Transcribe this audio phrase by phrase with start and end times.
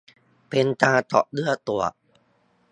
[0.49, 1.91] เป็นการเจาะเลือดตรวจ